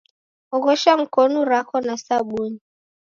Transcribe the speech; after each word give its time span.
Oghosha 0.55 0.97
mkonu 0.97 1.45
rako 1.45 1.81
na 1.81 1.97
sabuni 1.97 2.59